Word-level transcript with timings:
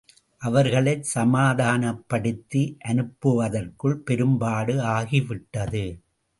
அவர்களைச் 0.41 1.03
சமாதானப்படுத்தி 1.03 2.63
அனுப்புவதற்குள் 2.87 3.97
பெரும்பாடு 4.03 4.75
ஆகிவிட்டது. 4.97 5.85